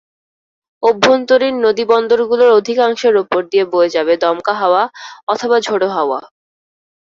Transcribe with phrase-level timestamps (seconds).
[0.83, 4.53] অভ্যন্তরীণ নদীবন্দরগুলোর অধিকাংশের ওপর দিয়ে বয়ে যাবে দমকা
[5.27, 6.19] অথবা ঝোড়ো হাওয়া।